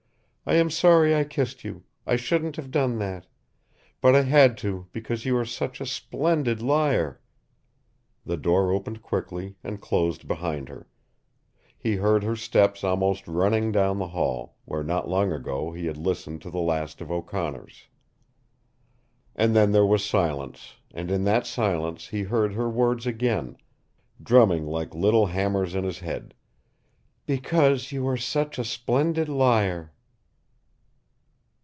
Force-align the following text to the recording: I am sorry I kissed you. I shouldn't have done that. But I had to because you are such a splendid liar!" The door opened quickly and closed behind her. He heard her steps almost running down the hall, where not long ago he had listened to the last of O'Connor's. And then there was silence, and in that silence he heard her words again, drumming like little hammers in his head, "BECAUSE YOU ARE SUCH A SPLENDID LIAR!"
I 0.43 0.55
am 0.55 0.69
sorry 0.71 1.15
I 1.15 1.23
kissed 1.23 1.63
you. 1.63 1.83
I 2.05 2.15
shouldn't 2.17 2.57
have 2.57 2.71
done 2.71 2.97
that. 2.97 3.25
But 4.01 4.15
I 4.17 4.23
had 4.23 4.57
to 4.57 4.87
because 4.91 5.23
you 5.23 5.37
are 5.37 5.45
such 5.45 5.79
a 5.79 5.85
splendid 5.85 6.61
liar!" 6.61 7.21
The 8.25 8.35
door 8.35 8.73
opened 8.73 9.01
quickly 9.01 9.55
and 9.63 9.79
closed 9.79 10.27
behind 10.27 10.67
her. 10.67 10.89
He 11.77 11.95
heard 11.97 12.23
her 12.23 12.35
steps 12.35 12.83
almost 12.83 13.29
running 13.29 13.71
down 13.71 13.99
the 13.99 14.09
hall, 14.09 14.57
where 14.65 14.83
not 14.83 15.07
long 15.07 15.31
ago 15.31 15.71
he 15.71 15.85
had 15.85 15.95
listened 15.95 16.41
to 16.41 16.49
the 16.49 16.59
last 16.59 16.99
of 16.99 17.09
O'Connor's. 17.11 17.87
And 19.35 19.55
then 19.55 19.71
there 19.71 19.85
was 19.85 20.03
silence, 20.03 20.75
and 20.91 21.09
in 21.09 21.23
that 21.25 21.45
silence 21.47 22.07
he 22.07 22.23
heard 22.23 22.53
her 22.55 22.69
words 22.69 23.05
again, 23.07 23.57
drumming 24.21 24.65
like 24.65 24.93
little 24.95 25.27
hammers 25.27 25.75
in 25.75 25.85
his 25.85 25.99
head, 25.99 26.33
"BECAUSE 27.25 27.93
YOU 27.93 28.05
ARE 28.07 28.17
SUCH 28.17 28.57
A 28.59 28.65
SPLENDID 28.65 29.29
LIAR!" 29.29 29.93